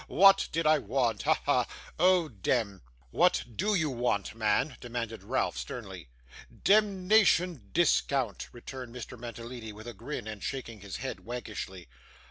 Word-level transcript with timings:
WHAT 0.07 0.47
did 0.51 0.65
I 0.65 0.79
want. 0.79 1.21
Ha, 1.21 1.35
ha. 1.45 1.67
Oh 1.99 2.27
dem!' 2.27 2.81
'What 3.11 3.43
DO 3.55 3.75
you 3.75 3.91
want, 3.91 4.33
man?' 4.33 4.75
demanded 4.81 5.21
Ralph, 5.23 5.55
sternly. 5.59 6.09
'Demnition 6.63 7.69
discount,' 7.71 8.47
returned 8.51 8.95
Mr. 8.95 9.15
Mantalini, 9.15 9.71
with 9.71 9.85
a 9.87 9.93
grin, 9.93 10.25
and 10.27 10.41
shaking 10.41 10.79
his 10.79 10.95
head 10.95 11.19
waggishly. 11.19 11.87